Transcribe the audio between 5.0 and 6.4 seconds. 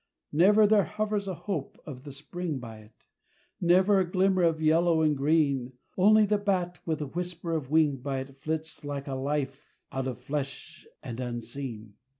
and green: Only the